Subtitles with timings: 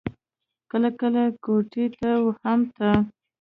[0.71, 2.09] کله کله کوټې ته
[2.41, 2.89] هم ته.